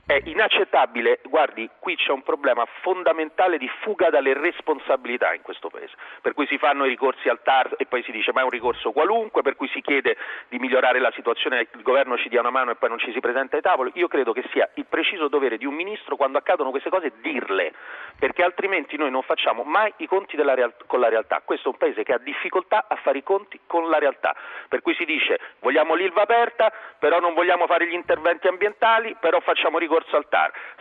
È 0.07 0.21
inaccettabile, 0.25 1.21
guardi, 1.25 1.67
qui 1.79 1.97
c'è 1.97 2.11
un 2.11 2.23
problema 2.23 2.67
fondamentale 2.83 3.57
di 3.57 3.71
fuga 3.81 4.11
dalle 4.11 4.35
responsabilità 4.35 5.33
in 5.33 5.41
questo 5.41 5.71
Paese, 5.71 5.95
per 6.21 6.35
cui 6.35 6.47
si 6.47 6.59
fanno 6.59 6.85
i 6.85 6.91
ricorsi 6.91 7.31
al 7.31 7.41
TAR 7.43 7.73
e 7.79 7.87
poi 7.87 8.03
si 8.03 8.13
dice 8.13 8.31
ma 8.35 8.43
è 8.43 8.45
un 8.45 8.51
ricorso 8.51 8.93
qualunque, 8.93 9.41
per 9.41 9.57
cui 9.57 9.67
si 9.69 9.81
chiede 9.81 10.19
di 10.51 10.59
migliorare 10.59 10.99
la 10.99 11.11
situazione, 11.13 11.69
il 11.73 11.83
governo 11.83 12.19
ci 12.19 12.29
dia 12.29 12.41
una 12.41 12.51
mano 12.51 12.71
e 12.71 12.75
poi 12.75 12.91
non 12.91 12.99
ci 12.99 13.13
si 13.13 13.21
presenta 13.21 13.57
ai 13.57 13.63
tavoli. 13.63 13.93
Io 13.95 14.07
credo 14.07 14.35
che 14.35 14.45
sia 14.53 14.69
il 14.75 14.85
preciso 14.85 15.29
dovere 15.29 15.57
di 15.57 15.65
un 15.65 15.73
ministro 15.73 16.17
quando 16.17 16.37
accadono 16.37 16.69
queste 16.69 16.91
cose 16.91 17.11
dirle, 17.23 17.73
perché 18.19 18.43
altrimenti 18.43 18.99
noi 18.99 19.11
non 19.11 19.23
facciamo 19.23 19.63
mai 19.63 19.91
i 19.99 20.07
conti 20.07 20.37
real- 20.37 20.75
con 20.87 21.01
la 21.01 21.09
realtà. 21.09 21.41
Questo 21.43 21.69
è 21.69 21.73
un 21.73 21.79
Paese 21.79 22.03
che 22.03 22.13
ha 22.13 22.19
difficoltà 22.19 22.85
a 22.89 22.97
fare 22.97 23.17
i 23.17 23.23
conti 23.23 23.59
con 23.67 23.89
la 23.89 23.97
realtà, 23.97 24.37
per 24.69 24.83
cui 24.83 24.95
si 24.97 25.07
dice 25.07 25.41
vogliamo 25.61 25.95
l'ILVA 25.95 26.21
aperta, 26.21 26.71
però 26.99 27.21
non 27.21 27.33
vogliamo 27.33 27.67
fare 27.67 27.87
gli 27.87 27.95
interventi 27.95 28.49
ambientali, 28.49 29.17
però 29.19 29.41
facciamo 29.41 29.79
ricorso 29.95 30.17
al. 30.17 30.23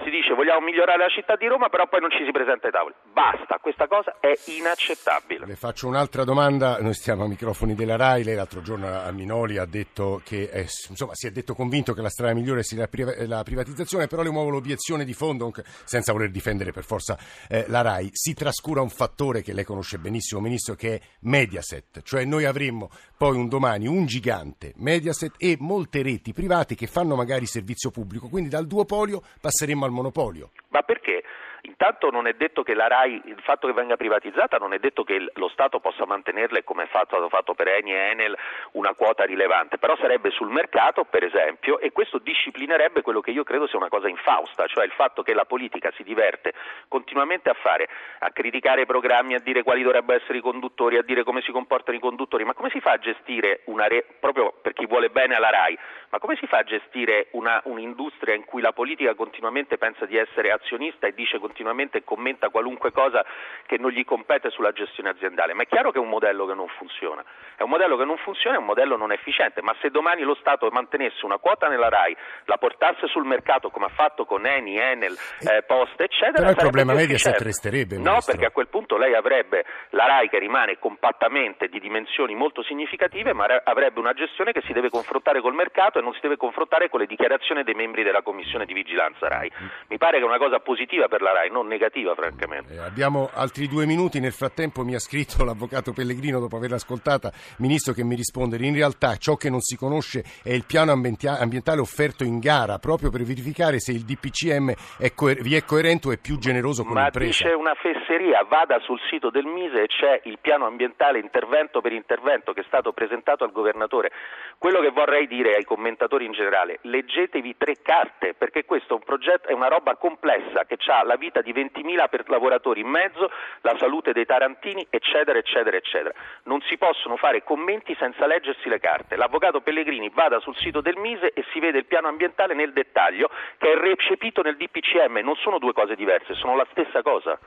Si 0.03 0.09
dice 0.09 0.33
vogliamo 0.33 0.65
migliorare 0.65 0.97
la 0.97 1.09
città 1.09 1.35
di 1.35 1.45
Roma, 1.45 1.69
però 1.69 1.87
poi 1.87 1.99
non 1.99 2.09
ci 2.09 2.23
si 2.25 2.31
presenta 2.31 2.67
ai 2.67 2.71
tavoli. 2.71 2.95
Basta, 3.13 3.59
questa 3.61 3.87
cosa 3.87 4.15
è 4.19 4.33
inaccettabile. 4.57 5.45
Le 5.45 5.55
faccio 5.55 5.87
un'altra 5.87 6.23
domanda, 6.23 6.79
noi 6.79 6.93
stiamo 6.93 7.25
a 7.25 7.27
microfoni 7.27 7.75
della 7.75 7.95
RAI, 7.95 8.23
lei 8.23 8.35
l'altro 8.35 8.61
giorno 8.61 8.87
a 8.87 9.11
Minoli 9.11 9.57
ha 9.57 9.65
detto 9.65 10.21
che, 10.23 10.49
eh, 10.51 10.67
insomma, 10.89 11.13
si 11.13 11.27
è 11.27 11.31
detto 11.31 11.53
convinto 11.53 11.93
che 11.93 12.01
la 12.01 12.09
strada 12.09 12.33
migliore 12.33 12.63
sia 12.63 12.79
la, 12.79 12.87
priva- 12.87 13.13
la 13.27 13.43
privatizzazione, 13.43 14.07
però 14.07 14.23
le 14.23 14.31
muovo 14.31 14.49
l'obiezione 14.49 15.05
di 15.05 15.13
fondo, 15.13 15.51
senza 15.83 16.11
voler 16.11 16.31
difendere 16.31 16.71
per 16.71 16.83
forza 16.83 17.17
eh, 17.47 17.65
la 17.67 17.81
RAI, 17.81 18.09
si 18.11 18.33
trascura 18.33 18.81
un 18.81 18.89
fattore 18.89 19.41
che 19.43 19.53
lei 19.53 19.63
conosce 19.63 19.99
benissimo, 19.99 20.41
Ministro, 20.41 20.73
che 20.73 20.95
è 20.95 21.01
Mediaset, 21.21 22.01
cioè 22.01 22.25
noi 22.25 22.45
avremmo 22.45 22.89
poi 23.15 23.37
un 23.37 23.47
domani 23.47 23.87
un 23.87 24.05
gigante, 24.05 24.73
Mediaset 24.77 25.35
e 25.37 25.57
molte 25.59 26.01
reti 26.01 26.33
private 26.33 26.75
che 26.75 26.87
fanno 26.87 27.15
magari 27.15 27.45
servizio 27.45 27.91
pubblico, 27.91 28.27
quindi 28.27 28.49
dal 28.49 28.65
duopolio 28.65 29.02
passeremmo 29.41 29.85
al 29.85 29.91
monopolio. 29.91 30.51
Ma 30.69 30.81
perché? 30.81 31.22
Intanto 31.65 32.09
non 32.09 32.27
è 32.27 32.33
detto 32.33 32.61
che 32.61 32.73
la 32.73 32.87
RAI, 32.87 33.21
il 33.25 33.39
fatto 33.41 33.67
che 33.67 33.73
venga 33.73 33.95
privatizzata, 33.95 34.57
non 34.57 34.73
è 34.73 34.79
detto 34.79 35.05
che 35.05 35.31
lo 35.35 35.47
Stato 35.47 35.79
possa 35.79 36.05
mantenerle 36.05 36.65
come 36.65 36.83
è 36.83 36.87
fatto, 36.87 37.29
fatto 37.29 37.53
per 37.53 37.69
Eni 37.69 37.93
e 37.93 38.09
Enel 38.11 38.37
una 38.73 38.93
quota 38.93 39.23
rilevante, 39.23 39.77
però 39.77 39.95
sarebbe 39.95 40.29
sul 40.31 40.49
mercato, 40.49 41.05
per 41.05 41.23
esempio, 41.23 41.79
e 41.79 41.93
questo 41.93 42.17
disciplinerebbe 42.17 43.01
quello 43.01 43.21
che 43.21 43.31
io 43.31 43.45
credo 43.45 43.67
sia 43.67 43.77
una 43.77 43.87
cosa 43.87 44.09
infausta, 44.09 44.67
cioè 44.67 44.83
il 44.83 44.91
fatto 44.91 45.23
che 45.23 45.33
la 45.33 45.45
politica 45.45 45.89
si 45.95 46.03
diverte 46.03 46.53
continuamente 46.89 47.49
a 47.49 47.53
fare, 47.53 47.87
a 48.19 48.31
criticare 48.31 48.81
i 48.81 48.85
programmi, 48.85 49.33
a 49.33 49.39
dire 49.39 49.63
quali 49.63 49.83
dovrebbero 49.83 50.19
essere 50.19 50.39
i 50.39 50.41
conduttori, 50.41 50.97
a 50.97 51.01
dire 51.01 51.23
come 51.23 51.41
si 51.43 51.51
comportano 51.53 51.95
i 51.95 52.01
conduttori, 52.01 52.43
ma 52.43 52.53
come 52.53 52.71
si 52.71 52.81
fa 52.81 52.91
a 52.91 52.97
gestire 52.97 53.61
una 53.65 53.87
re- 53.87 54.05
proprio 54.19 54.53
per 54.61 54.73
chi 54.73 54.85
vuole 54.85 55.09
bene 55.11 55.35
alla 55.35 55.49
RAI, 55.49 55.79
ma 56.09 56.19
come 56.19 56.35
si 56.35 56.45
fa 56.45 56.57
a 56.57 56.63
gestire 56.63 57.27
una- 57.31 57.61
un'industria 57.63 58.35
in 58.35 58.43
cui 58.43 58.61
la 58.61 58.73
politica 58.73 59.15
continuamente 59.15 59.77
pensa 59.77 60.05
di 60.05 60.17
essere 60.17 60.51
azionista 60.51 61.07
e 61.07 61.13
dice 61.13 61.39
continuamente 61.39 61.51
e 61.97 62.03
commenta 62.03 62.49
qualunque 62.49 62.91
cosa 62.91 63.23
che 63.65 63.77
non 63.77 63.91
gli 63.91 64.03
compete 64.03 64.49
sulla 64.49 64.71
gestione 64.71 65.09
aziendale? 65.09 65.53
Ma 65.53 65.63
è 65.63 65.67
chiaro 65.67 65.91
che 65.91 65.97
è 65.97 66.01
un 66.01 66.09
modello 66.09 66.45
che 66.45 66.53
non 66.53 66.67
funziona. 66.77 67.23
È 67.55 67.63
un 67.63 67.69
modello 67.69 67.97
che 67.97 68.05
non 68.05 68.17
funziona, 68.17 68.57
è 68.57 68.59
un 68.59 68.65
modello 68.65 68.97
non 68.97 69.11
efficiente, 69.11 69.61
ma 69.61 69.75
se 69.81 69.89
domani 69.89 70.23
lo 70.23 70.35
Stato 70.35 70.67
mantenesse 70.71 71.25
una 71.25 71.37
quota 71.37 71.67
nella 71.67 71.89
RAI, 71.89 72.15
la 72.45 72.57
portasse 72.57 73.07
sul 73.07 73.25
mercato 73.25 73.69
come 73.69 73.85
ha 73.85 73.89
fatto 73.89 74.25
con 74.25 74.45
Eni, 74.45 74.77
Enel, 74.77 75.15
eh, 75.41 75.63
Poste, 75.63 76.03
eccetera, 76.03 76.39
Però 76.39 76.49
il 76.49 76.55
problema 76.55 76.93
Mediaset 76.93 77.39
resterebbe, 77.41 77.95
No, 77.95 78.01
Ministro. 78.01 78.33
perché 78.33 78.47
a 78.47 78.51
quel 78.51 78.67
punto 78.67 78.97
lei 78.97 79.13
avrebbe 79.13 79.65
la 79.91 80.05
RAI 80.05 80.29
che 80.29 80.39
rimane 80.39 80.79
compattamente 80.79 81.67
di 81.67 81.79
dimensioni 81.79 82.35
molto 82.35 82.63
significative, 82.63 83.33
ma 83.33 83.45
avrebbe 83.63 83.99
una 83.99 84.13
gestione 84.13 84.51
che 84.51 84.61
si 84.61 84.73
deve 84.73 84.89
confrontare 84.89 85.41
col 85.41 85.53
mercato 85.53 85.99
e 85.99 86.01
non 86.01 86.13
si 86.13 86.19
deve 86.21 86.37
confrontare 86.37 86.89
con 86.89 86.99
le 86.99 87.05
dichiarazioni 87.05 87.63
dei 87.63 87.73
membri 87.73 88.03
della 88.03 88.21
Commissione 88.21 88.65
di 88.65 88.73
Vigilanza 88.73 89.27
RAI. 89.27 89.51
Mi 89.89 89.97
pare 89.97 90.17
che 90.17 90.23
è 90.23 90.27
una 90.27 90.37
cosa 90.37 90.59
positiva 90.59 91.07
per 91.07 91.21
la 91.21 91.31
RAI 91.33 91.42
e 91.43 91.49
non 91.49 91.67
negativa 91.67 92.15
francamente. 92.15 92.73
Eh, 92.73 92.79
abbiamo 92.79 93.29
altri 93.33 93.67
due 93.67 93.85
minuti, 93.85 94.19
nel 94.19 94.31
frattempo 94.31 94.83
mi 94.83 94.95
ha 94.95 94.99
scritto 94.99 95.43
l'avvocato 95.45 95.91
Pellegrino 95.93 96.39
dopo 96.39 96.57
averla 96.57 96.75
ascoltata, 96.75 97.31
ministro 97.57 97.93
che 97.93 98.03
mi 98.03 98.15
risponde, 98.15 98.57
in 98.57 98.75
realtà 98.75 99.15
ciò 99.17 99.35
che 99.35 99.49
non 99.49 99.59
si 99.59 99.75
conosce 99.75 100.23
è 100.43 100.51
il 100.51 100.65
piano 100.65 100.91
ambientale 100.91 101.81
offerto 101.81 102.23
in 102.23 102.39
gara 102.39 102.77
proprio 102.77 103.09
per 103.09 103.23
verificare 103.23 103.79
se 103.79 103.91
il 103.91 104.03
DPCM 104.03 104.73
è 104.99 105.13
coer- 105.13 105.41
vi 105.41 105.55
è 105.55 105.63
coerente 105.63 106.07
o 106.07 106.11
è 106.11 106.17
più 106.17 106.37
generoso 106.37 106.83
con 106.83 106.93
Ma 106.93 107.03
l'impresa. 107.03 107.43
dice 107.43 107.55
una 107.55 107.73
fesseria, 107.75 108.43
vada 108.43 108.79
sul 108.79 108.99
sito 109.09 109.29
del 109.29 109.45
Mise 109.45 109.83
e 109.83 109.87
c'è 109.87 110.21
il 110.25 110.37
piano 110.39 110.65
ambientale 110.65 111.19
intervento 111.19 111.81
per 111.81 111.91
intervento 111.91 112.53
che 112.53 112.61
è 112.61 112.65
stato 112.67 112.91
presentato 112.93 113.43
al 113.43 113.51
governatore. 113.51 114.11
Quello 114.57 114.79
che 114.81 114.89
vorrei 114.89 115.27
dire 115.27 115.55
ai 115.55 115.63
commentatori 115.63 116.25
in 116.25 116.31
generale, 116.31 116.79
leggetevi 116.81 117.55
tre 117.57 117.75
carte 117.81 118.33
perché 118.33 118.65
questo 118.65 118.93
è 118.93 118.97
un 118.97 119.03
progetto, 119.03 119.47
è 119.47 119.53
una 119.53 119.67
roba 119.67 119.95
complessa 119.95 120.65
che 120.65 120.77
ha 120.87 121.03
la 121.03 121.15
vita 121.15 121.32
di 121.41 121.53
20.000 121.53 122.09
per 122.09 122.29
lavoratori 122.29 122.81
in 122.81 122.87
mezzo, 122.87 123.29
la 123.61 123.75
salute 123.77 124.13
dei 124.13 124.25
tarantini, 124.25 124.85
eccetera, 124.89 125.37
eccetera, 125.37 125.77
eccetera. 125.77 126.13
Non 126.43 126.61
si 126.61 126.77
possono 126.77 127.17
fare 127.17 127.43
commenti 127.43 127.95
senza 127.97 128.25
leggersi 128.27 128.69
le 128.69 128.79
carte. 128.79 129.15
L'avvocato 129.15 129.61
Pellegrini 129.61 130.09
vada 130.13 130.39
sul 130.39 130.55
sito 130.57 130.81
del 130.81 130.97
Mise 130.97 131.31
e 131.33 131.43
si 131.51 131.59
vede 131.59 131.79
il 131.79 131.85
piano 131.85 132.07
ambientale 132.07 132.53
nel 132.53 132.73
dettaglio 132.73 133.29
che 133.57 133.71
è 133.71 133.75
recepito 133.75 134.41
nel 134.41 134.57
DPCM, 134.57 135.19
non 135.23 135.35
sono 135.35 135.59
due 135.59 135.73
cose 135.73 135.95
diverse, 135.95 136.33
sono 136.33 136.55
la 136.55 136.67
stessa 136.71 137.01
cosa. 137.01 137.37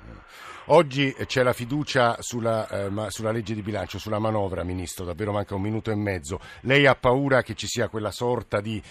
Oggi 0.71 1.14
c'è 1.26 1.45
la 1.45 1.52
fiducia 1.52 2.16
sulla, 2.19 2.66
eh, 2.69 3.11
sulla, 3.11 3.31
legge 3.31 3.55
di 3.55 3.62
bilancio, 3.62 3.99
sulla 3.99 4.19
manovra, 4.19 4.64
Ministro, 4.64 5.05
davvero 5.05 5.31
manca 5.31 5.55
un 5.55 5.62
minuto 5.62 5.93
e 5.93 5.95
mezzo. 5.95 6.40
Lei 6.62 6.87
ha 6.87 6.97
paura 6.97 7.43
che 7.43 7.55
ci 7.55 7.69
sia 7.69 7.88
quella 7.88 8.11
sorta 8.11 8.61
di 8.61 8.83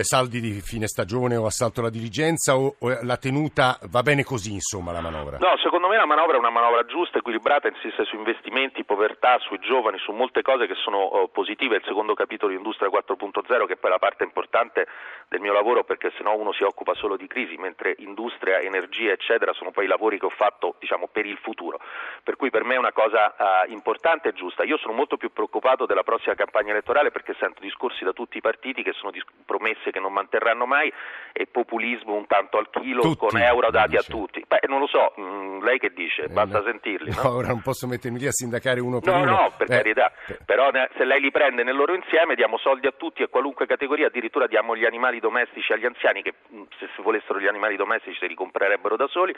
saldi 0.00 0.40
di 0.40 0.60
fine 0.62 0.86
stagione 0.86 1.36
o 1.36 1.44
assalto 1.44 1.80
alla 1.80 1.90
dirigenza 1.90 2.56
o, 2.56 2.74
o, 2.78 2.98
la 3.02 3.18
tenuta 3.18 3.78
va 3.90 4.00
bene 4.02 4.24
così, 4.24 4.52
insomma, 4.52 4.90
la 4.92 5.02
manovra? 5.02 5.36
No, 5.36 5.56
secondo 5.58 5.88
me 5.88 5.96
la 5.96 6.06
manovra 6.06 6.36
è 6.36 6.38
una 6.38 6.50
manovra 6.50 6.86
giusta, 6.86 7.18
equilibrata, 7.18 7.68
insiste 7.68 8.04
su 8.04 8.16
investimenti, 8.16 8.84
povertà, 8.84 9.38
sui 9.40 9.58
giovani, 9.58 9.98
su 9.98 10.12
molte 10.12 10.40
cose 10.40 10.66
che 10.66 10.74
sono 10.76 10.96
oh, 10.96 11.28
positive. 11.28 11.76
Il 11.76 11.84
secondo 11.84 12.14
capitolo 12.14 12.50
di 12.50 12.56
Industria 12.56 12.88
4.0 12.88 13.66
che 13.66 13.74
è 13.74 13.76
poi 13.76 13.90
la 13.90 13.98
parte 13.98 14.24
importante 14.24 14.86
del 15.28 15.40
mio 15.40 15.52
lavoro 15.52 15.84
perché 15.84 16.10
se 16.16 16.22
no 16.22 16.34
uno 16.36 16.52
si 16.52 16.62
occupa 16.62 16.94
solo 16.94 17.16
di 17.16 17.26
crisi, 17.26 17.56
mentre 17.56 17.94
industria, 17.98 18.60
energia, 18.60 19.12
eccetera, 19.12 19.52
sono 19.52 19.72
poi 19.72 19.84
i 19.84 19.88
lavori 19.88 20.18
che 20.18 20.26
ho 20.26 20.34
fatto, 20.34 20.76
diciamo, 20.78 21.08
per 21.08 21.26
il 21.26 21.36
futuro. 21.36 21.80
Per 22.22 22.36
cui 22.36 22.48
per 22.48 22.64
me 22.64 22.74
è 22.74 22.78
una 22.78 22.92
cosa 22.92 23.34
uh, 23.36 23.70
importante 23.70 24.28
e 24.28 24.32
giusta. 24.32 24.64
Io 24.64 24.78
sono 24.78 24.94
molto 24.94 25.16
più 25.16 25.32
preoccupato 25.32 25.84
della 25.84 26.02
prossima 26.02 26.34
campagna 26.34 26.70
elettorale 26.70 27.10
perché 27.10 27.34
sento 27.38 27.60
discorsi 27.60 28.04
da 28.04 28.12
tutti 28.12 28.38
i 28.38 28.40
partiti 28.40 28.82
che 28.82 28.92
sono 28.92 29.10
dis- 29.10 29.24
promesse 29.44 29.81
che 29.90 30.00
non 30.00 30.12
manterranno 30.12 30.66
mai 30.66 30.92
e 31.32 31.46
populismo 31.46 32.14
un 32.14 32.26
tanto 32.26 32.58
al 32.58 32.68
chilo 32.70 33.00
tutti, 33.02 33.16
con 33.16 33.40
euro 33.40 33.70
dati 33.70 33.96
a 33.96 34.02
tutti. 34.02 34.44
Beh, 34.46 34.60
non 34.68 34.80
lo 34.80 34.86
so, 34.86 35.12
mh, 35.16 35.22
mm, 35.22 35.62
lei 35.62 35.78
che 35.78 35.92
dice? 35.94 36.28
Basta 36.28 36.60
eh, 36.60 36.64
sentirli. 36.64 37.10
No, 37.14 37.22
no? 37.22 37.34
ora 37.36 37.48
non 37.48 37.62
posso 37.62 37.86
mettermi 37.86 38.18
lì 38.18 38.26
a 38.26 38.32
sindacare 38.32 38.80
uno 38.80 39.00
per 39.00 39.14
no, 39.14 39.20
uno. 39.22 39.30
No, 39.30 39.52
per 39.56 39.70
eh, 39.70 39.76
carità, 39.76 40.12
però 40.44 40.70
se 40.96 41.04
lei 41.04 41.20
li 41.20 41.30
prende 41.30 41.62
nel 41.62 41.74
loro 41.76 41.94
insieme 41.94 42.34
diamo 42.34 42.58
soldi 42.58 42.86
a 42.86 42.92
tutti, 42.96 43.22
a 43.22 43.28
qualunque 43.28 43.66
categoria, 43.66 44.06
addirittura 44.06 44.46
diamo 44.46 44.76
gli 44.76 44.84
animali 44.84 45.20
domestici 45.20 45.72
agli 45.72 45.86
anziani 45.86 46.22
che 46.22 46.34
se 46.78 46.88
si 46.94 47.02
volessero 47.02 47.40
gli 47.40 47.46
animali 47.46 47.76
domestici 47.76 48.18
se 48.18 48.26
li 48.26 48.34
comprerebbero 48.34 48.96
da 48.96 49.06
soli. 49.08 49.34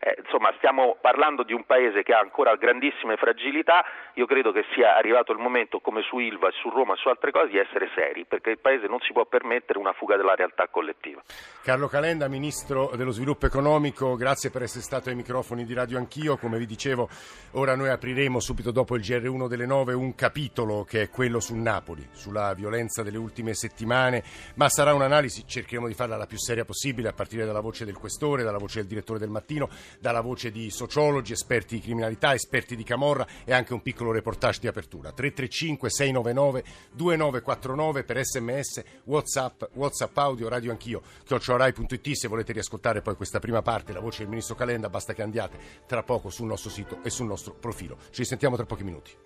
Eh, 0.00 0.16
insomma, 0.22 0.52
stiamo 0.56 0.96
parlando 1.00 1.42
di 1.42 1.52
un 1.52 1.64
paese 1.64 2.02
che 2.02 2.12
ha 2.12 2.18
ancora 2.18 2.54
grandissime 2.56 3.16
fragilità, 3.16 3.84
io 4.14 4.26
credo 4.26 4.52
che 4.52 4.64
sia 4.72 4.96
arrivato 4.96 5.32
il 5.32 5.38
momento, 5.38 5.80
come 5.80 6.02
su 6.02 6.18
Ilva, 6.18 6.50
su 6.52 6.68
Roma 6.70 6.94
e 6.94 6.96
su 6.96 7.08
altre 7.08 7.30
cose, 7.30 7.48
di 7.48 7.58
essere 7.58 7.88
seri, 7.94 8.24
perché 8.24 8.50
il 8.50 8.58
paese 8.58 8.86
non 8.86 9.00
si 9.00 9.12
può 9.12 9.24
permettere 9.24 9.78
una 9.78 9.87
fuga 9.92 10.16
della 10.16 10.34
realtà 10.34 10.68
collettiva. 10.68 11.22
Carlo 11.62 11.88
Calenda, 11.88 12.28
Ministro 12.28 12.92
dello 12.96 13.10
Sviluppo 13.10 13.46
Economico, 13.46 14.16
grazie 14.16 14.50
per 14.50 14.62
essere 14.62 14.82
stato 14.82 15.10
ai 15.10 15.14
microfoni 15.14 15.64
di 15.64 15.74
Radio 15.74 15.98
Anch'io. 15.98 16.38
Come 16.38 16.58
vi 16.58 16.66
dicevo, 16.66 17.08
ora 17.52 17.74
noi 17.74 17.90
apriremo 17.90 18.40
subito 18.40 18.70
dopo 18.70 18.96
il 18.96 19.02
GR1 19.02 19.48
delle 19.48 19.66
9 19.66 19.92
un 19.92 20.14
capitolo 20.14 20.84
che 20.84 21.02
è 21.02 21.10
quello 21.10 21.40
su 21.40 21.54
Napoli, 21.54 22.08
sulla 22.12 22.54
violenza 22.54 23.02
delle 23.02 23.18
ultime 23.18 23.52
settimane, 23.54 24.24
ma 24.54 24.68
sarà 24.68 24.94
un'analisi, 24.94 25.46
cercheremo 25.46 25.86
di 25.86 25.94
farla 25.94 26.16
la 26.16 26.26
più 26.26 26.38
seria 26.38 26.64
possibile, 26.64 27.08
a 27.08 27.12
partire 27.12 27.44
dalla 27.44 27.60
voce 27.60 27.84
del 27.84 27.98
questore, 27.98 28.42
dalla 28.42 28.58
voce 28.58 28.78
del 28.78 28.88
direttore 28.88 29.18
del 29.18 29.28
mattino, 29.28 29.68
dalla 30.00 30.20
voce 30.20 30.50
di 30.50 30.70
sociologi, 30.70 31.32
esperti 31.32 31.74
di 31.74 31.82
criminalità, 31.82 32.32
esperti 32.32 32.76
di 32.76 32.84
Camorra 32.84 33.26
e 33.44 33.52
anche 33.52 33.74
un 33.74 33.82
piccolo 33.82 34.10
reportage 34.10 34.60
di 34.60 34.68
apertura. 34.68 35.12
335 35.12 35.90
699 35.90 36.64
2949 36.92 38.04
per 38.04 38.24
sms, 38.24 38.82
whatsapp, 39.04 39.62
whatsapp 39.78 40.16
audio, 40.18 40.48
radio 40.48 40.70
anch'io, 40.70 41.02
chiocciorai.it 41.24 42.10
se 42.12 42.28
volete 42.28 42.52
riascoltare 42.52 43.00
poi 43.00 43.16
questa 43.16 43.38
prima 43.38 43.62
parte, 43.62 43.92
la 43.92 44.00
voce 44.00 44.18
del 44.18 44.28
ministro 44.28 44.54
Calenda, 44.54 44.88
basta 44.88 45.14
che 45.14 45.22
andiate 45.22 45.58
tra 45.86 46.02
poco 46.02 46.30
sul 46.30 46.46
nostro 46.46 46.70
sito 46.70 46.98
e 47.02 47.10
sul 47.10 47.26
nostro 47.26 47.54
profilo. 47.54 47.96
Ci 48.10 48.20
risentiamo 48.20 48.56
tra 48.56 48.66
pochi 48.66 48.84
minuti. 48.84 49.16